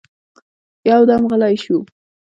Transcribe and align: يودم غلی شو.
يودم 0.89 1.21
غلی 1.31 1.55
شو. 1.63 1.77